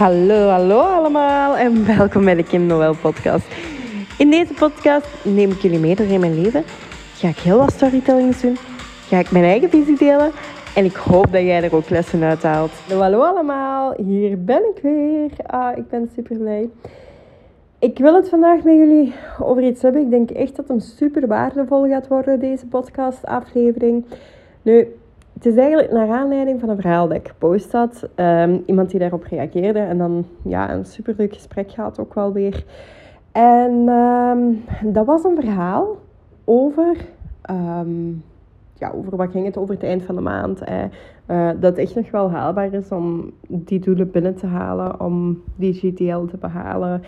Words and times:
Hallo, 0.00 0.48
hallo 0.48 0.78
allemaal 0.78 1.56
en 1.56 1.86
welkom 1.96 2.24
bij 2.24 2.34
de 2.34 2.42
Kim 2.42 2.66
Noël 2.66 2.94
podcast. 3.02 3.46
In 4.18 4.30
deze 4.30 4.54
podcast 4.54 5.06
neem 5.24 5.50
ik 5.50 5.60
jullie 5.60 5.78
mee 5.78 5.94
door 5.94 6.06
in 6.06 6.20
mijn 6.20 6.40
leven. 6.42 6.62
Ga 7.14 7.28
ik 7.28 7.38
heel 7.38 7.58
wat 7.58 7.72
storytellings 7.72 8.40
doen. 8.40 8.56
Ga 9.08 9.18
ik 9.18 9.30
mijn 9.30 9.44
eigen 9.44 9.70
visie 9.70 9.96
delen. 9.96 10.30
En 10.74 10.84
ik 10.84 10.96
hoop 10.96 11.32
dat 11.32 11.42
jij 11.42 11.62
er 11.62 11.74
ook 11.74 11.88
lessen 11.88 12.22
uit 12.22 12.42
haalt. 12.42 12.70
Hallo, 12.70 13.00
hallo 13.00 13.22
allemaal, 13.22 13.94
hier 13.96 14.44
ben 14.44 14.62
ik 14.74 14.82
weer. 14.82 15.30
Ah, 15.46 15.76
ik 15.76 15.88
ben 15.88 16.10
super 16.14 16.36
blij. 16.36 16.70
Ik 17.78 17.98
wil 17.98 18.14
het 18.14 18.28
vandaag 18.28 18.62
met 18.62 18.74
jullie 18.74 19.12
over 19.38 19.62
iets 19.62 19.82
hebben. 19.82 20.02
Ik 20.02 20.10
denk 20.10 20.30
echt 20.30 20.56
dat 20.56 20.68
hem 20.68 20.80
super 20.80 21.26
waardevol 21.26 21.88
gaat 21.88 22.08
worden, 22.08 22.40
deze 22.40 22.66
podcast 22.66 23.26
aflevering. 23.26 24.04
Nu, 24.62 24.88
het 25.40 25.52
is 25.52 25.56
eigenlijk 25.56 25.92
naar 25.92 26.10
aanleiding 26.10 26.60
van 26.60 26.68
een 26.68 26.80
verhaal 26.80 27.08
dat 27.08 27.16
ik 27.16 27.28
gepost 27.28 27.72
had. 27.72 28.08
Ehm, 28.14 28.58
iemand 28.66 28.90
die 28.90 28.98
daarop 28.98 29.22
reageerde 29.22 29.78
en 29.78 29.98
dan 29.98 30.26
ja, 30.42 30.72
een 30.72 30.84
superleuk 30.84 31.34
gesprek 31.34 31.70
gehad 31.70 31.98
ook 31.98 32.14
wel 32.14 32.32
weer. 32.32 32.64
En 33.32 33.88
ehm, 33.88 34.40
dat 34.92 35.06
was 35.06 35.24
een 35.24 35.34
verhaal 35.34 35.96
over, 36.44 36.96
ehm, 37.42 38.08
ja, 38.74 38.90
over 38.94 39.16
wat 39.16 39.30
ging 39.30 39.46
het 39.46 39.56
over 39.56 39.74
het 39.74 39.82
eind 39.82 40.02
van 40.02 40.14
de 40.14 40.20
maand. 40.20 40.60
Eh, 40.60 40.84
dat 41.48 41.62
het 41.62 41.78
echt 41.78 41.94
nog 41.94 42.10
wel 42.10 42.30
haalbaar 42.30 42.72
is 42.72 42.92
om 42.92 43.32
die 43.48 43.80
doelen 43.80 44.10
binnen 44.10 44.34
te 44.34 44.46
halen, 44.46 45.00
om 45.00 45.42
die 45.56 45.72
GTL 45.74 46.24
te 46.24 46.36
behalen. 46.40 47.02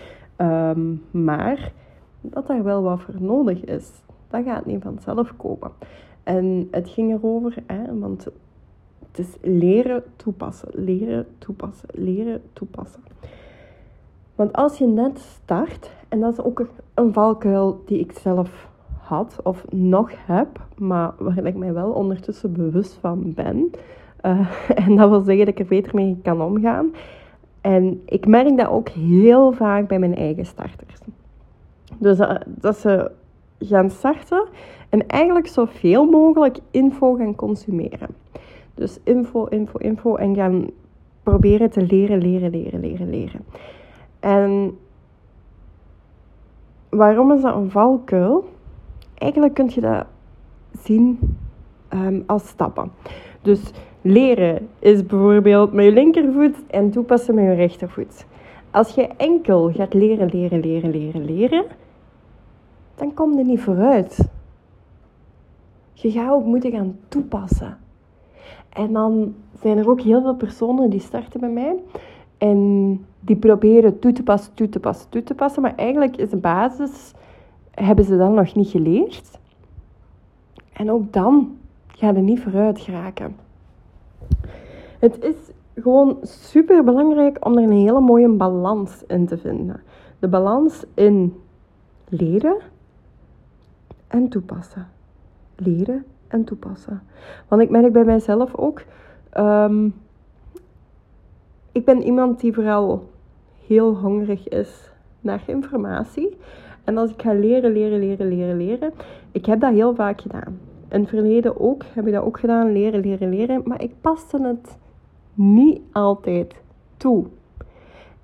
maar 1.11 1.71
dat 2.21 2.47
daar 2.47 2.63
wel 2.63 2.83
wat 2.83 3.01
voor 3.01 3.15
nodig 3.19 3.63
is. 3.63 3.91
Dat 4.29 4.43
gaat 4.43 4.65
niet 4.65 4.83
vanzelf 4.83 5.33
komen. 5.37 5.71
En 6.23 6.67
het 6.71 6.89
ging 6.89 7.11
erover, 7.11 7.55
hè, 7.65 7.99
want 7.99 8.27
het 9.07 9.19
is 9.19 9.35
leren 9.41 10.03
toepassen, 10.15 10.69
leren 10.71 11.27
toepassen, 11.37 11.89
leren 11.91 12.41
toepassen. 12.53 13.03
Want 14.35 14.53
als 14.53 14.77
je 14.77 14.85
net 14.85 15.19
start, 15.19 15.91
en 16.09 16.19
dat 16.19 16.31
is 16.31 16.43
ook 16.43 16.67
een 16.93 17.13
valkuil 17.13 17.81
die 17.85 17.99
ik 17.99 18.11
zelf 18.11 18.69
had 18.97 19.39
of 19.43 19.65
nog 19.71 20.11
heb, 20.25 20.47
maar 20.77 21.13
waar 21.17 21.45
ik 21.45 21.55
mij 21.55 21.73
wel 21.73 21.91
ondertussen 21.91 22.53
bewust 22.53 22.93
van 22.93 23.33
ben. 23.33 23.71
Uh, 24.25 24.49
en 24.85 24.95
dat 24.95 25.09
wil 25.09 25.21
zeggen 25.21 25.45
dat 25.45 25.53
ik 25.53 25.59
er 25.59 25.65
beter 25.65 25.95
mee 25.95 26.19
kan 26.23 26.41
omgaan. 26.41 26.93
En 27.61 28.01
ik 28.05 28.27
merk 28.27 28.57
dat 28.57 28.67
ook 28.67 28.89
heel 28.89 29.51
vaak 29.51 29.87
bij 29.87 29.99
mijn 29.99 30.15
eigen 30.15 30.45
starters. 30.45 30.99
Dus 31.97 32.19
uh, 32.19 32.35
dat 32.45 32.77
ze 32.77 33.11
gaan 33.59 33.89
starten 33.89 34.45
en 34.93 35.07
eigenlijk 35.07 35.47
zoveel 35.47 36.05
mogelijk 36.05 36.57
info 36.71 37.15
gaan 37.15 37.35
consumeren. 37.35 38.09
Dus 38.73 38.99
info, 39.03 39.45
info, 39.45 39.77
info 39.77 40.15
en 40.15 40.35
gaan 40.35 40.69
proberen 41.23 41.69
te 41.69 41.81
leren, 41.81 42.21
leren, 42.21 42.49
leren, 42.49 42.79
leren, 42.79 43.09
leren. 43.09 43.45
En 44.19 44.77
waarom 46.89 47.31
is 47.31 47.41
dat 47.41 47.55
een 47.55 47.71
valkuil? 47.71 48.45
Eigenlijk 49.13 49.53
kun 49.53 49.69
je 49.73 49.81
dat 49.81 50.05
zien 50.79 51.19
ehm, 51.87 52.21
als 52.25 52.47
stappen. 52.47 52.91
Dus 53.41 53.71
leren 54.01 54.69
is 54.79 55.05
bijvoorbeeld 55.05 55.73
met 55.73 55.85
je 55.85 55.91
linkervoet 55.91 56.55
en 56.67 56.91
toepassen 56.91 57.35
met 57.35 57.43
je 57.43 57.53
rechtervoet. 57.53 58.25
Als 58.71 58.95
je 58.95 59.07
enkel 59.07 59.71
gaat 59.71 59.93
leren, 59.93 60.29
leren, 60.31 60.59
leren, 60.59 60.91
leren, 60.91 61.25
leren, 61.25 61.65
dan 62.95 63.13
kom 63.13 63.37
je 63.37 63.43
niet 63.43 63.61
vooruit. 63.61 64.32
Je 65.93 66.11
gaat 66.11 66.31
ook 66.31 66.45
moeten 66.45 66.71
gaan 66.71 66.97
toepassen. 67.07 67.77
En 68.69 68.93
dan 68.93 69.35
zijn 69.61 69.77
er 69.77 69.89
ook 69.89 70.01
heel 70.01 70.21
veel 70.21 70.35
personen 70.35 70.89
die 70.89 70.99
starten 70.99 71.39
bij 71.39 71.49
mij. 71.49 71.75
En 72.37 73.05
die 73.19 73.35
proberen 73.35 73.99
toe 73.99 74.11
te 74.11 74.23
passen, 74.23 74.53
toe 74.53 74.69
te 74.69 74.79
passen, 74.79 75.09
toe 75.09 75.23
te 75.23 75.33
passen. 75.33 75.61
Maar 75.61 75.75
eigenlijk 75.75 76.17
is 76.17 76.29
de 76.29 76.37
basis, 76.37 77.13
hebben 77.71 78.05
ze 78.05 78.17
dan 78.17 78.33
nog 78.33 78.55
niet 78.55 78.69
geleerd. 78.69 79.39
En 80.73 80.91
ook 80.91 81.13
dan 81.13 81.57
gaat 81.87 82.15
het 82.15 82.23
niet 82.23 82.41
vooruit 82.41 82.79
geraken. 82.79 83.35
Het 84.99 85.23
is 85.23 85.35
gewoon 85.75 86.17
super 86.21 86.83
belangrijk 86.83 87.45
om 87.45 87.57
er 87.57 87.63
een 87.63 87.71
hele 87.71 87.99
mooie 87.99 88.29
balans 88.29 89.03
in 89.07 89.25
te 89.25 89.37
vinden. 89.37 89.81
De 90.19 90.27
balans 90.27 90.83
in 90.93 91.35
leren 92.09 92.57
en 94.07 94.29
toepassen 94.29 94.87
leren 95.55 96.05
en 96.27 96.43
toepassen. 96.43 97.01
Want 97.47 97.61
ik 97.61 97.69
merk 97.69 97.93
bij 97.93 98.03
mijzelf 98.03 98.55
ook, 98.55 98.81
ehm, 99.29 99.89
ik 101.71 101.85
ben 101.85 102.03
iemand 102.03 102.39
die 102.39 102.53
vooral 102.53 103.09
heel 103.67 103.95
hongerig 103.95 104.47
is 104.47 104.91
naar 105.21 105.43
informatie. 105.45 106.37
En 106.83 106.97
als 106.97 107.11
ik 107.11 107.21
ga 107.21 107.33
leren, 107.33 107.71
leren, 107.71 107.99
leren, 107.99 108.27
leren, 108.27 108.57
leren, 108.57 108.93
ik 109.31 109.45
heb 109.45 109.59
dat 109.59 109.73
heel 109.73 109.95
vaak 109.95 110.21
gedaan. 110.21 110.59
In 110.89 110.99
het 110.99 111.09
verleden 111.09 111.59
ook, 111.59 111.83
heb 111.93 112.07
ik 112.07 112.13
dat 112.13 112.23
ook 112.23 112.39
gedaan, 112.39 112.71
leren, 112.71 112.99
leren, 112.99 113.29
leren. 113.29 113.61
Maar 113.65 113.81
ik 113.81 113.91
paste 114.01 114.41
het 114.41 114.77
niet 115.33 115.81
altijd 115.91 116.55
toe. 116.97 117.25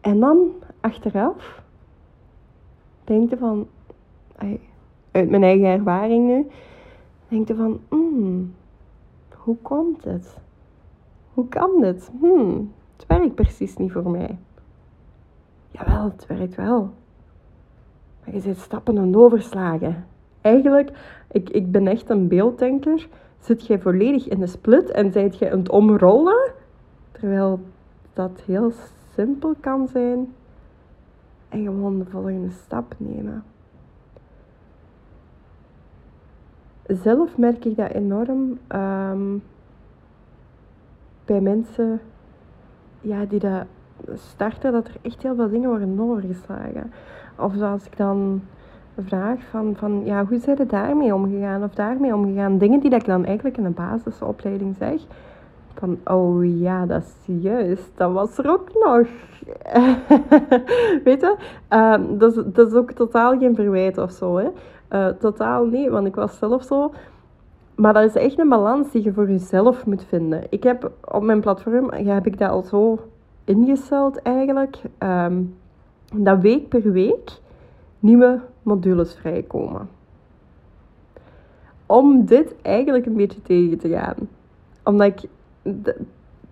En 0.02 0.20
dan 0.20 0.52
achteraf 0.80 1.64
denk 3.04 3.30
je 3.30 3.38
van, 3.38 3.68
uit 5.12 5.30
mijn 5.30 5.44
eigen 5.44 5.68
ervaring 5.68 6.28
nu, 6.28 6.48
denk 7.30 7.48
je 7.48 7.56
van, 7.56 7.80
hmm, 7.90 8.54
hoe 9.36 9.58
komt 9.62 10.04
het? 10.04 10.38
Hoe 11.34 11.48
kan 11.48 11.82
dit? 11.82 12.12
Hmm, 12.20 12.74
het 12.96 13.06
werkt 13.08 13.36
precies 13.36 13.78
niet 13.78 13.92
voor 13.92 14.10
mij. 14.10 14.38
Jawel, 15.72 16.04
het 16.04 16.26
werkt 16.28 16.56
wel. 16.56 16.90
Maar 18.24 18.34
je 18.34 18.40
zit 18.40 18.58
stappen 18.58 18.98
en 18.98 19.16
overslagen. 19.16 20.06
Eigenlijk, 20.42 20.92
ik, 21.32 21.50
ik 21.50 21.72
ben 21.72 21.88
echt 21.88 22.10
een 22.10 22.28
beelddenker. 22.28 23.08
Zit 23.40 23.68
jij 23.68 23.80
volledig 23.80 24.28
in 24.28 24.40
de 24.40 24.48
split 24.48 24.92
en 24.92 25.12
zijt 25.12 25.38
je 25.38 25.52
aan 25.52 25.60
het 25.60 25.70
omrollen? 25.70 26.52
Terwijl 27.12 27.60
dat 28.14 28.42
heel 28.46 28.72
simpel 29.14 29.56
kan 29.60 29.88
zijn. 29.88 30.34
En 31.50 31.64
gewoon 31.64 32.00
de 32.00 32.06
volgende 32.06 32.50
stap 32.50 32.96
nemen. 32.98 33.44
Zelf 36.90 37.38
merk 37.38 37.66
ik 37.66 37.76
dat 37.76 37.92
enorm 37.92 38.60
ehm, 38.68 39.38
bij 41.26 41.42
mensen 41.42 42.00
ja, 43.02 43.26
die 43.26 43.40
dat 43.40 43.64
starten, 44.14 44.72
dat 44.72 44.88
er 44.88 44.96
echt 45.02 45.22
heel 45.22 45.36
veel 45.36 45.50
dingen 45.50 45.70
worden 45.70 46.00
overgeslagen. 46.00 46.92
Of 47.36 47.62
als 47.62 47.86
ik 47.86 47.98
dan 47.98 48.42
vraag 49.06 49.40
van, 49.50 49.76
van 49.76 50.02
ja, 50.06 50.26
hoe 50.26 50.40
zijn 50.40 50.58
er 50.58 50.68
daarmee 50.68 51.14
omgegaan 51.14 51.64
of 51.64 51.74
daarmee 51.74 52.16
omgegaan? 52.16 52.58
Dingen 52.58 52.80
die 52.80 52.90
dat 52.90 53.00
ik 53.00 53.08
dan 53.08 53.26
eigenlijk 53.26 53.58
in 53.58 53.66
een 53.66 53.74
basisopleiding 53.74 54.76
zeg. 54.80 55.02
Van, 55.74 56.00
oh 56.04 56.60
ja, 56.60 56.86
dat 56.86 57.02
is 57.02 57.42
juist. 57.42 57.92
Dat 57.96 58.12
was 58.12 58.38
er 58.38 58.50
ook 58.50 58.70
nog. 58.74 59.08
Weet 61.04 61.22
je? 61.22 61.36
Ehm, 61.68 62.18
dat, 62.18 62.38
is, 62.38 62.44
dat 62.54 62.68
is 62.68 62.74
ook 62.74 62.92
totaal 62.92 63.38
geen 63.38 63.56
verwijt 63.56 63.98
of 63.98 64.12
zo. 64.12 64.38
Hè? 64.38 64.48
Uh, 64.92 65.08
totaal 65.08 65.66
niet, 65.66 65.90
want 65.90 66.08
ik 66.08 66.16
was 66.16 66.38
zelf 66.38 66.64
zo. 66.64 66.94
Maar 67.76 67.94
dat 67.94 68.04
is 68.04 68.16
echt 68.16 68.40
een 68.40 68.50
balans 68.50 68.92
die 68.92 69.04
je 69.04 69.14
voor 69.14 69.30
jezelf 69.30 69.86
moet 69.86 70.04
vinden. 70.04 70.44
Ik 70.50 70.64
heb 70.64 70.92
op 71.12 71.24
mijn 71.24 71.42
platform, 71.42 71.92
heb 71.92 72.26
ik 72.26 72.38
dat 72.38 72.50
al 72.50 72.62
zo 72.62 73.00
ingesteld 73.44 74.22
eigenlijk, 74.22 74.82
um, 75.00 75.56
dat 76.14 76.40
week 76.40 76.70
per 76.70 76.92
week 76.92 77.32
nieuwe 78.00 78.40
modules 78.64 79.16
vrijkomen. 79.16 79.90
Om 81.86 82.26
dit 82.26 82.56
eigenlijk 82.62 83.06
een 83.06 83.16
beetje 83.16 83.42
tegen 83.42 83.78
te 83.78 83.90
gaan. 83.90 84.16
Omdat 84.84 85.08
ik, 85.08 85.30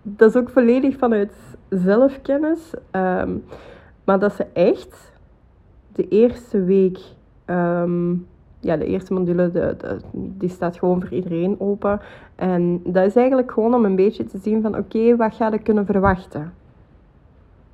dat 0.01 0.29
is 0.29 0.35
ook 0.35 0.49
volledig 0.49 0.97
vanuit 0.97 1.33
zelfkennis, 1.69 2.73
um, 2.91 3.43
maar 4.03 4.19
dat 4.19 4.33
ze 4.33 4.45
echt 4.53 5.11
de 5.93 6.07
eerste 6.07 6.63
week 6.63 6.99
Ehm, 7.47 8.11
ja, 8.59 8.77
de 8.77 8.85
eerste 8.85 9.13
module 9.13 9.51
de, 9.51 9.75
die 10.13 10.49
staat 10.49 10.77
gewoon 10.77 11.01
voor 11.01 11.11
iedereen 11.11 11.55
open. 11.59 11.99
En 12.35 12.81
dat 12.83 13.05
is 13.05 13.15
eigenlijk 13.15 13.51
gewoon 13.51 13.73
om 13.73 13.85
een 13.85 13.95
beetje 13.95 14.25
te 14.25 14.37
zien 14.37 14.61
van 14.61 14.77
oké, 14.77 15.15
wat 15.15 15.35
ga 15.35 15.51
ik 15.51 15.63
kunnen 15.63 15.85
verwachten? 15.85 16.53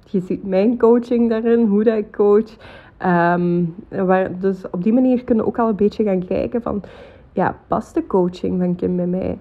Je 0.06 0.20
ziet 0.20 0.48
mijn 0.48 0.78
coaching 0.78 1.30
daarin, 1.30 1.68
hoe 1.68 1.84
dat 1.84 1.98
ik 1.98 2.12
coach. 2.12 2.58
Ehm, 2.98 3.64
waar, 3.90 4.40
dus 4.40 4.70
op 4.70 4.84
die 4.84 4.94
manier 4.94 5.24
kunnen 5.24 5.44
we 5.44 5.50
ook 5.50 5.60
al 5.60 5.70
een 5.70 5.76
beetje 5.76 6.04
gaan 6.04 6.26
kijken 6.26 6.62
van 6.62 6.84
ja, 7.32 7.58
past 7.68 7.94
de 7.94 8.08
coaching 8.08 8.60
van 8.60 8.76
Kim 8.76 8.96
bij 8.96 9.08
mij? 9.08 9.38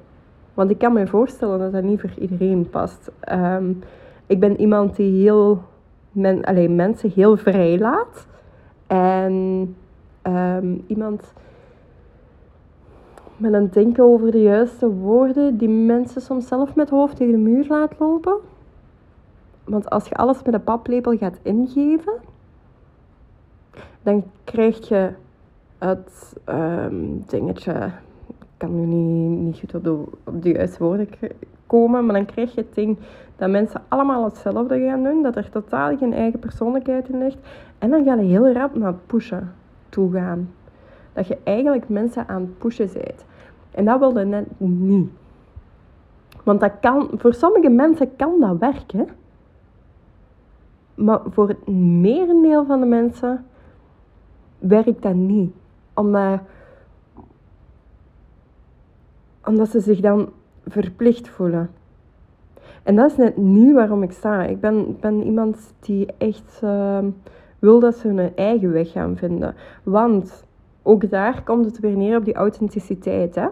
Want 0.55 0.71
ik 0.71 0.79
kan 0.79 0.93
me 0.93 1.07
voorstellen 1.07 1.59
dat 1.59 1.73
dat 1.73 1.83
niet 1.83 2.01
voor 2.01 2.11
iedereen 2.19 2.71
past. 2.71 3.11
Um, 3.33 3.79
ik 4.27 4.41
ben 4.41 4.61
iemand 4.61 4.97
die 4.97 5.23
heel 5.23 5.63
men, 6.13 6.45
alleen, 6.45 6.75
mensen 6.75 7.11
heel 7.11 7.37
vrij 7.37 7.79
laat. 7.79 8.27
En 8.87 9.77
Ehm, 10.23 10.75
iemand 10.87 11.33
met 13.37 13.53
een 13.53 13.71
denken 13.71 14.05
over 14.05 14.31
de 14.31 14.43
juiste 14.43 14.91
woorden 14.91 15.57
die 15.57 15.69
mensen 15.69 16.21
soms 16.21 16.47
zelf 16.47 16.75
met 16.75 16.91
hoofd 16.91 17.17
tegen 17.17 17.33
de 17.33 17.39
muur 17.39 17.67
laat 17.69 17.99
lopen. 17.99 18.37
Want 19.65 19.91
als 19.91 20.09
je 20.09 20.15
alles 20.15 20.43
met 20.43 20.55
een 20.55 20.65
paplepel 20.65 21.17
gaat 21.17 21.39
ingeven, 21.43 22.13
dan 24.03 24.25
krijg 24.45 24.89
je 24.89 25.11
het 25.79 26.37
ehm, 26.45 27.05
dingetje. 27.27 27.91
Ik 28.29 28.47
kan 28.57 28.75
nu 28.75 28.87
niet, 28.87 29.39
niet 29.39 29.59
goed 29.59 29.75
op 29.75 29.85
de, 29.85 30.05
op 30.25 30.43
de 30.43 30.53
juiste 30.53 30.85
woorden 30.85 31.09
komen, 31.67 32.07
maar 32.07 32.15
dan 32.15 32.27
krijg 32.27 32.55
je 32.55 32.61
het 32.61 32.75
ding 32.75 32.99
dat 33.37 33.51
mensen 33.51 33.83
allemaal 33.89 34.25
hetzelfde 34.25 34.81
gaan 34.81 35.03
doen, 35.03 35.23
dat 35.23 35.37
er 35.37 35.51
totaal 35.51 35.97
geen 35.97 36.13
eigen 36.13 36.39
persoonlijkheid 36.39 37.09
in 37.09 37.19
ligt. 37.19 37.39
En 37.79 37.91
dan 37.91 38.05
ga 38.05 38.15
je 38.15 38.23
heel 38.23 38.53
rap 38.53 38.75
naar 38.75 38.93
het 38.93 39.07
pushen 39.07 39.53
toe 39.93 40.13
gaan. 40.13 40.51
Dat 41.13 41.27
je 41.27 41.39
eigenlijk 41.45 41.89
mensen 41.89 42.29
aan 42.29 42.41
het 42.41 42.59
pushen 42.59 42.89
bent. 42.93 43.25
En 43.71 43.85
dat 43.85 43.99
wilde 43.99 44.25
net 44.25 44.61
niet. 44.61 45.11
Want 46.45 46.61
dat 46.61 46.73
kan, 46.81 47.11
voor 47.13 47.35
sommige 47.35 47.69
mensen 47.69 48.17
kan 48.17 48.41
dat 48.41 48.59
werken. 48.59 49.09
Maar 50.95 51.21
voor 51.27 51.49
het 51.49 51.69
merendeel 52.01 52.65
van 52.65 52.81
de 52.81 52.87
mensen 52.87 53.45
werkt 54.59 55.03
dat 55.03 55.15
niet. 55.15 55.55
Omdat, 55.95 56.41
omdat 59.45 59.69
ze 59.69 59.81
zich 59.81 60.01
dan 60.01 60.29
verplicht 60.67 61.29
voelen. 61.29 61.71
En 62.83 62.97
dat 62.97 63.11
is 63.11 63.17
net 63.17 63.37
niet 63.37 63.73
waarom 63.73 64.03
ik 64.03 64.13
sta. 64.13 64.45
Ik 64.45 64.61
ben, 64.61 64.97
ben 65.01 65.23
iemand 65.23 65.75
die 65.81 66.07
echt 66.19 66.61
uh, 66.65 66.99
wil 67.63 67.81
dat 67.81 67.97
ze 67.97 68.09
hun 68.09 68.37
eigen 68.37 68.73
weg 68.73 68.91
gaan 68.91 69.17
vinden. 69.17 69.55
Want 69.83 70.45
ook 70.83 71.11
daar 71.11 71.43
komt 71.43 71.65
het 71.65 71.81
weer 71.81 71.97
neer 71.97 72.17
op 72.17 72.25
die 72.25 72.35
authenticiteit. 72.35 73.35
Hè? 73.35 73.49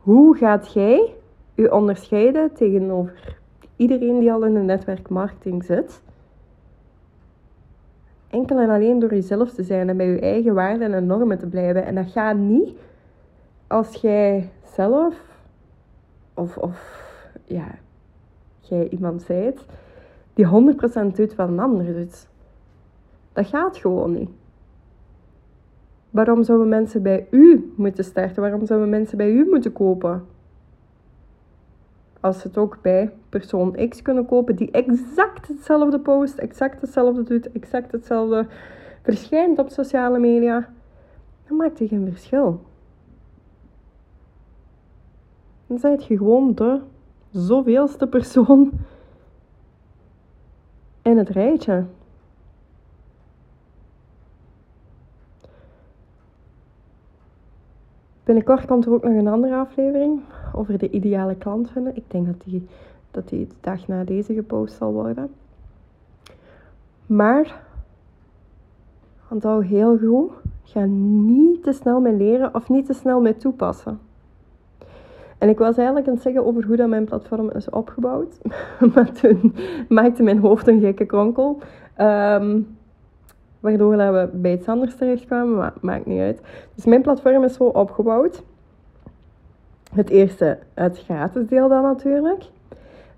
Hoe 0.00 0.36
gaat 0.36 0.72
jij 0.72 1.14
je 1.54 1.72
onderscheiden 1.72 2.52
tegenover 2.52 3.38
iedereen 3.76 4.18
die 4.18 4.32
al 4.32 4.44
in 4.44 4.54
de 4.54 4.60
netwerkmarketing 4.60 5.64
zit? 5.64 6.02
Enkel 8.30 8.58
en 8.58 8.70
alleen 8.70 8.98
door 8.98 9.14
jezelf 9.14 9.50
te 9.50 9.62
zijn 9.62 9.88
en 9.88 9.96
bij 9.96 10.06
je 10.06 10.20
eigen 10.20 10.54
waarden 10.54 10.92
en 10.92 11.06
normen 11.06 11.38
te 11.38 11.46
blijven. 11.46 11.84
En 11.84 11.94
dat 11.94 12.10
gaat 12.10 12.36
niet 12.36 12.78
als 13.66 13.94
jij 13.94 14.50
zelf 14.74 15.14
of, 16.34 16.56
of 16.56 17.02
ja, 17.44 17.68
jij 18.60 18.88
iemand 18.88 19.22
zijt 19.22 19.64
die 20.34 20.46
100% 20.46 21.14
doet 21.14 21.34
wat 21.34 21.48
een 21.48 21.60
ander 21.60 21.94
doet. 21.94 22.28
Dat 23.32 23.46
gaat 23.46 23.76
gewoon 23.76 24.12
niet. 24.12 24.30
Waarom 26.10 26.42
zouden 26.42 26.68
mensen 26.68 27.02
bij 27.02 27.26
u 27.30 27.72
moeten 27.76 28.04
starten? 28.04 28.42
Waarom 28.42 28.66
zouden 28.66 28.88
mensen 28.88 29.16
bij 29.16 29.30
u 29.30 29.48
moeten 29.50 29.72
kopen? 29.72 30.24
Als 32.20 32.40
ze 32.40 32.46
het 32.46 32.58
ook 32.58 32.78
bij 32.82 33.12
persoon 33.28 33.88
X 33.88 34.02
kunnen 34.02 34.26
kopen, 34.26 34.56
die 34.56 34.70
exact 34.70 35.48
hetzelfde 35.48 36.00
post, 36.00 36.38
exact 36.38 36.80
hetzelfde 36.80 37.22
doet, 37.22 37.52
exact 37.52 37.92
hetzelfde 37.92 38.46
verschijnt 39.02 39.58
op 39.58 39.68
sociale 39.68 40.18
media, 40.18 40.72
dan 41.48 41.56
maakt 41.56 41.78
het 41.78 41.88
geen 41.88 42.08
verschil. 42.10 42.60
Dan 45.66 45.78
zijt 45.78 46.04
je 46.04 46.16
gewoon 46.16 46.54
de 46.54 46.80
zoveelste 47.30 48.06
persoon 48.06 48.70
in 51.02 51.18
het 51.18 51.28
rijtje. 51.28 51.84
Binnenkort 58.24 58.66
komt 58.66 58.86
er 58.86 58.92
ook 58.92 59.02
nog 59.02 59.12
een 59.12 59.28
andere 59.28 59.54
aflevering 59.54 60.20
over 60.52 60.78
de 60.78 60.90
ideale 60.90 61.34
klant 61.34 61.70
vinden. 61.70 61.96
Ik 61.96 62.10
denk 62.10 62.26
dat 62.26 62.42
die, 62.44 62.68
dat 63.10 63.28
die 63.28 63.46
de 63.46 63.54
dag 63.60 63.86
na 63.86 64.04
deze 64.04 64.34
gepost 64.34 64.76
zal 64.76 64.92
worden. 64.92 65.30
Maar, 67.06 67.62
onthoud 69.30 69.64
heel 69.64 69.98
goed, 69.98 70.30
ga 70.62 70.84
niet 70.84 71.62
te 71.62 71.72
snel 71.72 72.00
mee 72.00 72.16
leren 72.16 72.54
of 72.54 72.68
niet 72.68 72.86
te 72.86 72.92
snel 72.92 73.20
mee 73.20 73.36
toepassen. 73.36 74.09
En 75.40 75.48
ik 75.48 75.58
was 75.58 75.76
eigenlijk 75.76 76.06
aan 76.06 76.14
het 76.14 76.22
zeggen 76.22 76.46
over 76.46 76.64
hoe 76.64 76.76
dat 76.76 76.88
mijn 76.88 77.04
platform 77.04 77.50
is 77.50 77.70
opgebouwd. 77.70 78.38
maar 78.94 79.12
toen 79.12 79.54
maakte 79.88 80.22
mijn 80.22 80.38
hoofd 80.38 80.68
een 80.68 80.80
gekke 80.80 81.04
kronkel. 81.04 81.58
Um, 81.98 82.78
waardoor 83.60 83.96
we 83.96 84.28
bij 84.32 84.52
iets 84.52 84.66
anders 84.66 84.96
terechtkwamen, 84.96 85.56
maar 85.56 85.72
maakt 85.80 86.06
niet 86.06 86.20
uit. 86.20 86.40
Dus 86.74 86.84
mijn 86.84 87.02
platform 87.02 87.44
is 87.44 87.54
zo 87.54 87.64
opgebouwd. 87.64 88.42
Het 89.94 90.10
eerste, 90.10 90.58
het 90.74 90.98
gratis 90.98 91.46
deel 91.46 91.68
dan 91.68 91.82
natuurlijk. 91.82 92.44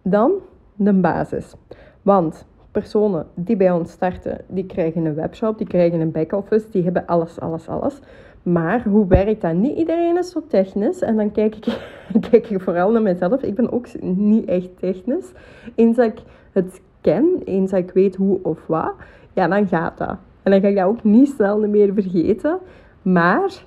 Dan 0.02 0.32
de 0.74 0.92
basis. 0.92 1.54
Want 2.02 2.46
personen 2.72 3.26
die 3.34 3.56
bij 3.56 3.70
ons 3.70 3.90
starten, 3.90 4.40
die 4.46 4.66
krijgen 4.66 5.04
een 5.04 5.14
webshop, 5.14 5.58
die 5.58 5.66
krijgen 5.66 6.00
een 6.00 6.10
back-office, 6.10 6.66
die 6.70 6.82
hebben 6.82 7.06
alles, 7.06 7.40
alles, 7.40 7.68
alles. 7.68 8.00
Maar 8.42 8.82
hoe 8.88 9.06
werkt 9.06 9.40
dat? 9.40 9.54
Niet 9.54 9.76
iedereen 9.76 10.18
is 10.18 10.30
zo 10.30 10.42
technisch. 10.48 11.00
En 11.00 11.16
dan 11.16 11.32
kijk 11.32 11.56
ik, 11.56 11.78
kijk 12.30 12.62
vooral 12.62 12.90
naar 12.90 13.02
mezelf. 13.02 13.42
Ik 13.42 13.54
ben 13.54 13.72
ook 13.72 13.86
niet 14.02 14.44
echt 14.44 14.78
technisch. 14.78 15.32
Eens 15.74 15.98
ik 15.98 16.18
het 16.52 16.80
ken, 17.00 17.42
eens 17.44 17.72
ik 17.72 17.90
weet 17.90 18.16
hoe 18.16 18.38
of 18.42 18.66
wat, 18.66 18.92
ja, 19.32 19.48
dan 19.48 19.68
gaat 19.68 19.98
dat. 19.98 20.16
En 20.42 20.50
dan 20.50 20.60
ga 20.60 20.68
ik 20.68 20.76
dat 20.76 20.86
ook 20.86 21.04
niet 21.04 21.28
snel 21.28 21.68
meer 21.68 21.92
vergeten. 21.94 22.58
Maar 23.02 23.64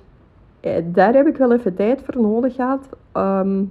eh, 0.60 0.82
daar 0.84 1.14
heb 1.14 1.26
ik 1.26 1.36
wel 1.36 1.52
even 1.52 1.74
tijd 1.74 2.02
voor 2.02 2.22
nodig 2.22 2.54
gehad 2.54 2.88
ehm, 3.12 3.64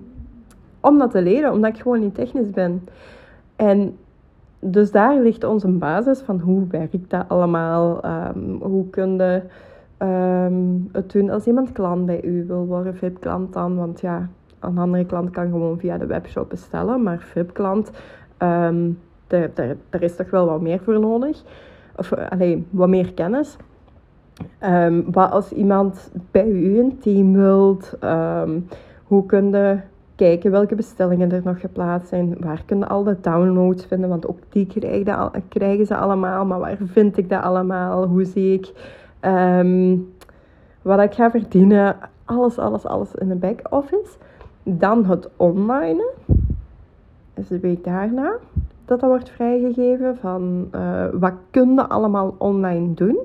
om 0.80 0.98
dat 0.98 1.12
te 1.12 1.22
leren, 1.22 1.52
omdat 1.52 1.76
ik 1.76 1.82
gewoon 1.82 2.00
niet 2.00 2.16
technisch 2.16 2.50
ben. 2.50 2.88
En 3.56 3.98
dus 4.72 4.92
daar 4.92 5.22
ligt 5.22 5.44
onze 5.44 5.68
basis 5.68 6.20
van 6.20 6.40
hoe 6.40 6.68
werkt 6.68 7.10
dat 7.10 7.26
allemaal, 7.28 8.06
um, 8.06 8.62
hoe 8.62 8.90
kun 8.90 9.18
je 9.18 9.42
um, 10.00 10.90
het 10.92 11.12
doen 11.12 11.30
als 11.30 11.48
iemand 11.48 11.72
klant 11.72 12.06
bij 12.06 12.24
u 12.24 12.46
wil 12.48 12.66
worden, 12.66 12.96
VIP-klant 12.96 13.54
dan, 13.54 13.76
want 13.76 14.02
ja, 14.02 14.30
een 14.60 14.78
andere 14.78 15.06
klant 15.06 15.30
kan 15.30 15.50
gewoon 15.50 15.80
via 15.80 15.98
de 15.98 16.06
webshop 16.06 16.50
bestellen, 16.50 17.04
maar 17.04 17.20
VIP-klant, 17.20 17.92
um, 18.40 19.00
daar, 19.28 19.50
daar, 19.90 20.02
is 20.02 20.16
toch 20.16 20.30
wel 20.30 20.46
wat 20.46 20.62
meer 20.62 20.80
voor 20.80 21.00
nodig. 21.00 21.44
Of 21.96 22.14
alleen 22.14 22.68
wat 22.70 22.88
meer 22.88 23.14
kennis. 23.14 23.58
Wat 25.06 25.32
als 25.32 25.52
iemand 25.52 26.12
bij 26.32 26.48
u 26.48 26.80
een 26.80 26.98
team 27.00 27.34
wilt, 27.34 27.98
hoe 29.04 29.26
kun 29.26 29.50
je 29.50 29.78
kijken 30.16 30.52
welke 30.52 30.76
bestellingen 30.76 31.32
er 31.32 31.42
nog 31.44 31.60
geplaatst 31.60 32.10
zijn, 32.10 32.36
waar 32.40 32.64
kun 32.66 32.78
je 32.78 32.88
al 32.88 33.04
de 33.04 33.18
downloads 33.22 33.86
vinden, 33.86 34.10
want 34.10 34.28
ook 34.28 34.40
die 34.50 34.68
krijgen, 35.50 35.86
ze 35.86 35.96
allemaal, 35.96 36.46
maar 36.46 36.60
waar 36.60 36.78
vind 36.84 37.18
ik 37.18 37.30
dat 37.30 37.42
allemaal, 37.42 38.06
hoe 38.06 38.26
zie 38.26 38.54
ik 38.54 38.72
um, 39.22 40.14
wat 40.82 41.00
ik 41.00 41.14
ga 41.14 41.32
verdienen, 41.32 41.96
alles, 42.26 42.58
alles, 42.58 42.86
alles 42.86 43.16
in 43.16 43.28
de 43.28 43.36
back-office. 43.36 44.18
Dan 44.64 45.06
het 45.06 45.30
online, 45.36 46.12
is 47.34 47.48
de 47.48 47.60
week 47.60 47.84
daarna 47.84 48.36
dat 48.86 49.00
dat 49.00 49.10
wordt 49.10 49.30
vrijgegeven 49.30 50.18
van 50.18 50.68
uh, 50.76 51.06
wat 51.14 51.34
kun 51.50 51.74
je 51.74 51.88
allemaal 51.88 52.36
online 52.38 52.94
doen. 52.94 53.18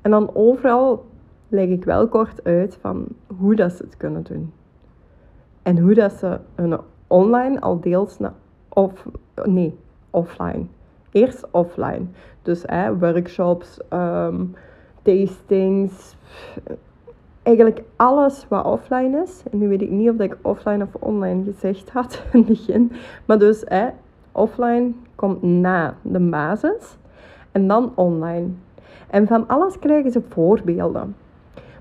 En 0.00 0.10
dan 0.10 0.30
overal 0.34 1.04
leg 1.48 1.68
ik 1.68 1.84
wel 1.84 2.08
kort 2.08 2.44
uit 2.44 2.78
van 2.80 3.06
hoe 3.38 3.54
dat 3.54 3.72
ze 3.72 3.82
het 3.82 3.96
kunnen 3.96 4.22
doen. 4.22 4.52
En 5.68 5.78
hoe 5.78 5.94
dat 5.94 6.12
ze 6.12 6.38
hun 6.54 6.78
online 7.06 7.60
al 7.60 7.80
deels 7.80 8.18
naar 8.18 8.32
of 8.68 9.06
nee, 9.44 9.78
offline. 10.10 10.64
Eerst 11.12 11.46
offline. 11.50 12.06
Dus 12.42 12.64
workshops, 12.98 13.80
um, 13.92 14.54
tastings, 15.02 16.16
eigenlijk 17.42 17.82
alles 17.96 18.46
wat 18.48 18.64
offline 18.64 19.22
is. 19.22 19.42
En 19.50 19.58
nu 19.58 19.68
weet 19.68 19.82
ik 19.82 19.90
niet 19.90 20.10
of 20.10 20.18
ik 20.18 20.36
offline 20.42 20.84
of 20.84 21.02
online 21.02 21.44
gezegd 21.44 21.90
had 21.90 22.22
in 22.32 22.38
het 22.38 22.48
begin. 22.48 22.92
Maar 23.24 23.38
dus 23.38 23.64
offline 24.32 24.92
komt 25.14 25.42
na 25.42 25.94
de 26.02 26.20
basis 26.20 26.96
en 27.52 27.68
dan 27.68 27.92
online. 27.94 28.48
En 29.10 29.26
van 29.26 29.46
alles 29.46 29.78
krijgen 29.78 30.10
ze 30.10 30.22
voorbeelden. 30.28 31.16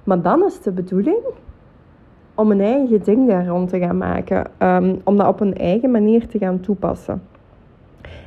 Maar 0.04 0.22
dan 0.22 0.44
is 0.44 0.62
de 0.62 0.72
bedoeling 0.72 1.24
om 2.38 2.52
een 2.52 2.62
eigen 2.62 3.04
ding 3.04 3.28
daar 3.28 3.48
rond 3.48 3.70
te 3.70 3.80
gaan 3.80 3.98
maken. 3.98 4.46
Um, 4.60 5.02
om 5.04 5.18
dat 5.18 5.28
op 5.28 5.40
een 5.40 5.56
eigen 5.56 5.92
manier 5.92 6.28
te 6.28 6.38
gaan 6.38 6.60
toepassen. 6.60 7.22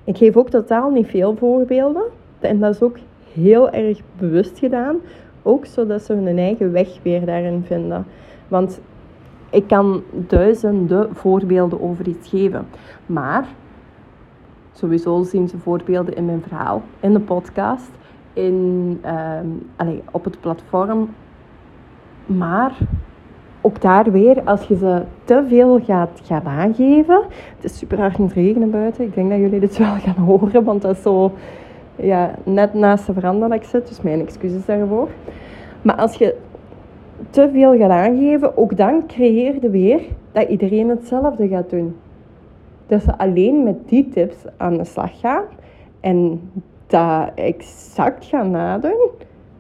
Ik 0.05 0.17
geef 0.17 0.37
ook 0.37 0.51
totaal 0.51 0.91
niet 0.91 1.07
veel 1.07 1.37
voorbeelden. 1.37 2.03
En 2.41 2.59
dat 2.59 2.75
is 2.75 2.83
ook 2.83 2.97
heel 3.33 3.71
erg 3.71 4.01
bewust 4.19 4.59
gedaan. 4.59 4.97
Ook 5.43 5.67
zodat 5.67 6.03
ze 6.03 6.13
hun 6.13 6.39
eigen 6.39 6.73
weg 6.73 6.89
weer 7.03 7.27
daarin 7.27 7.63
vinden. 7.67 8.07
Want 8.49 8.81
ik 9.51 9.67
kan 9.67 10.03
duizenden 10.13 11.17
voorbeelden 11.17 11.81
over 11.81 12.09
iets 12.09 12.29
geven. 12.29 12.67
Maar 13.07 13.47
Sowieso 14.81 15.23
zien 15.23 15.49
ze 15.49 15.59
voorbeelden 15.59 16.17
in 16.17 16.25
mijn 16.25 16.43
verhaal, 16.43 16.83
in 17.01 17.13
de 17.13 17.21
podcast, 17.21 17.91
in, 18.33 19.01
um, 19.07 19.71
allez, 19.77 20.01
op 20.11 20.25
het 20.25 20.41
platform. 20.41 21.09
Maar 22.27 22.79
ook 23.61 23.81
daar 23.81 24.13
weer, 24.13 24.43
als 24.45 24.63
je 24.63 24.77
ze 24.77 25.03
te 25.25 25.45
veel 25.49 25.81
gaat, 25.81 26.21
gaat 26.25 26.45
aangeven. 26.45 27.23
Het 27.57 27.65
is 27.65 27.79
super 27.79 27.99
hard 27.99 28.19
aan 28.19 28.25
het 28.25 28.33
regenen 28.33 28.71
buiten. 28.71 29.05
Ik 29.05 29.15
denk 29.15 29.31
dat 29.31 29.39
jullie 29.39 29.61
dit 29.61 29.79
wel 29.87 29.95
gaan 29.95 30.25
horen, 30.25 30.65
want 30.65 30.83
dat 30.83 30.97
is 30.97 31.03
zo 31.03 31.33
ja, 31.97 32.35
net 32.45 32.75
naast 32.75 33.07
de 33.07 33.13
veranda 33.13 33.53
ik 33.55 33.65
zit. 33.65 33.89
Dus 33.89 34.01
mijn 34.01 34.21
excuses 34.21 34.65
daarvoor. 34.65 35.09
Maar 35.83 35.97
als 35.97 36.15
je 36.15 36.37
te 37.31 37.49
veel 37.53 37.79
gaat 37.79 37.91
aangeven, 37.91 38.57
ook 38.57 38.77
dan 38.77 39.07
creëer 39.07 39.55
je 39.63 39.71
weer 39.71 40.01
dat 40.33 40.49
iedereen 40.49 40.89
hetzelfde 40.89 41.49
gaat 41.49 41.71
doen. 41.71 41.97
Dat 42.87 43.03
ze 43.03 43.19
alleen 43.19 43.63
met 43.63 43.89
die 43.89 44.09
tips 44.09 44.37
aan 44.57 44.77
de 44.77 44.85
slag 44.85 45.21
gaan 45.21 45.43
en 46.01 46.51
dat 46.87 47.31
exact 47.35 48.25
gaan 48.25 48.51
nadoen. 48.51 49.09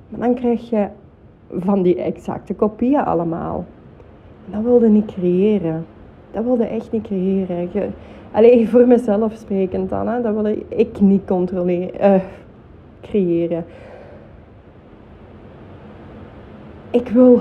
Dan 0.08 0.34
krijg 0.34 0.70
je 0.70 0.86
van 1.58 1.82
die 1.82 2.02
exacte 2.02 2.54
kopieën 2.54 3.04
allemaal. 3.04 3.64
Dat 4.50 4.62
wilde 4.62 4.88
niet 4.88 5.06
creëren. 5.06 5.86
Dat 6.30 6.44
wilde 6.44 6.64
echt 6.64 6.92
niet 6.92 7.02
creëren. 7.02 7.68
Je, 7.72 7.88
alleen 8.32 8.68
voor 8.72 8.86
mezelf 8.86 9.32
sprekend 9.32 9.90
dan, 9.90 10.08
hè, 10.08 10.22
dat 10.22 10.34
wilde 10.34 10.58
ik 10.68 11.00
niet 11.00 11.24
controleren, 11.26 12.14
uh, 12.14 12.22
creëren. 13.00 13.64
Ik 16.90 17.08
wil 17.08 17.40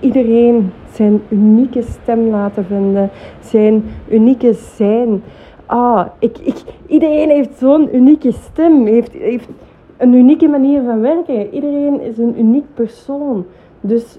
iedereen 0.00 0.70
zijn 0.92 1.20
unieke 1.28 1.82
stem 1.82 2.28
laten 2.28 2.64
vinden, 2.64 3.10
zijn 3.40 3.84
unieke 4.10 4.52
zijn. 4.52 5.22
Ah, 5.66 6.06
ik, 6.18 6.38
ik, 6.38 6.62
iedereen 6.86 7.28
heeft 7.28 7.58
zo'n 7.58 7.96
unieke 7.96 8.32
stem, 8.32 8.86
heeft, 8.86 9.12
heeft 9.12 9.48
een 9.96 10.12
unieke 10.12 10.48
manier 10.48 10.82
van 10.82 11.00
werken. 11.00 11.54
Iedereen 11.54 12.00
is 12.00 12.18
een 12.18 12.38
uniek 12.38 12.64
persoon. 12.74 13.44
Dus 13.80 14.18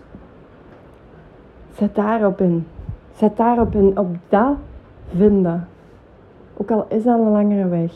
zet 1.76 1.96
daarop 1.96 2.42
in. 2.42 2.68
Zet 3.16 3.38
daarop 3.38 3.76
in, 3.76 3.98
op 4.00 4.16
dat 4.30 4.56
vinden. 5.16 5.68
Ook 6.58 6.72
al 6.72 6.86
is 6.90 7.04
dat 7.04 7.20
een 7.20 7.32
langere 7.32 7.68
weg. 7.68 7.94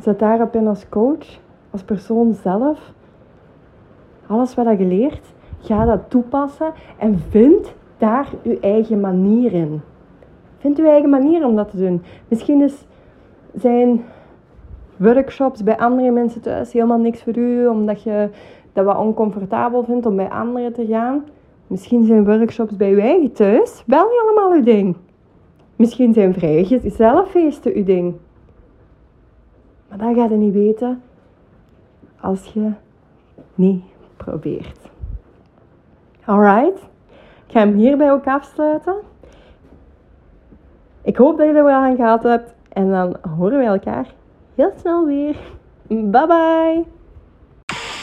Zet 0.00 0.18
daarop 0.18 0.54
in 0.54 0.66
als 0.66 0.88
coach, 0.88 1.38
als 1.70 1.82
persoon 1.82 2.32
zelf. 2.32 2.92
Alles 4.26 4.54
wat 4.54 4.78
je 4.78 4.84
leert, 4.84 5.34
ga 5.60 5.84
dat 5.84 6.10
toepassen 6.10 6.72
en 6.98 7.18
vind 7.28 7.74
daar 7.98 8.28
je 8.42 8.60
eigen 8.60 9.00
manier 9.00 9.52
in. 9.52 9.80
Vind 10.58 10.76
je 10.76 10.88
eigen 10.88 11.10
manier 11.10 11.46
om 11.46 11.56
dat 11.56 11.70
te 11.70 11.76
doen. 11.76 12.02
Misschien 12.28 12.62
is 12.62 12.86
zijn 13.54 14.04
workshops 14.96 15.62
bij 15.62 15.78
andere 15.78 16.10
mensen 16.10 16.40
thuis 16.40 16.72
helemaal 16.72 16.98
niks 16.98 17.22
voor 17.22 17.36
u, 17.36 17.66
omdat 17.66 18.02
je 18.02 18.28
dat 18.72 18.84
wat 18.84 18.98
oncomfortabel 18.98 19.84
vindt 19.84 20.06
om 20.06 20.16
bij 20.16 20.28
anderen 20.28 20.72
te 20.72 20.86
gaan. 20.86 21.24
Misschien 21.66 22.04
zijn 22.04 22.24
workshops 22.24 22.76
bij 22.76 22.90
uw 22.92 22.98
eigen 22.98 23.32
thuis 23.32 23.82
wel 23.86 24.08
helemaal 24.08 24.52
uw 24.52 24.62
ding. 24.62 24.96
Misschien 25.76 26.12
zijn 26.12 26.34
vrije 26.34 26.80
zelffeesten 26.84 27.74
uw 27.74 27.84
ding. 27.84 28.14
Maar 29.88 29.98
dat 29.98 30.14
ga 30.14 30.24
je 30.24 30.36
niet 30.36 30.52
weten 30.52 31.02
als 32.20 32.52
je 32.52 32.70
niet 33.54 33.82
probeert. 34.16 34.78
Alright, 36.24 36.82
ik 37.46 37.52
ga 37.52 37.58
hem 37.58 37.74
hierbij 37.74 38.12
ook 38.12 38.26
afsluiten. 38.26 38.94
Ik 41.02 41.16
hoop 41.16 41.38
dat 41.38 41.46
je 41.46 41.52
er 41.52 41.64
wel 41.64 41.74
aan 41.74 41.96
gehad 41.96 42.22
hebt. 42.22 42.54
En 42.68 42.90
dan 42.90 43.16
horen 43.36 43.58
we 43.58 43.64
elkaar 43.64 44.14
heel 44.54 44.72
snel 44.76 45.06
weer. 45.06 45.36
Bye 45.86 46.26
bye! 46.26 46.93